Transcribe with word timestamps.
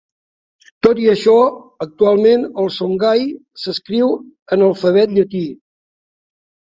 Tot 0.85 1.01
i 1.01 1.09
això, 1.11 1.35
actualment 1.85 2.47
el 2.63 2.71
shongai 2.77 3.29
s'escriu 3.65 4.09
en 4.57 4.65
alfabet 4.71 5.15
llatí. 5.19 5.47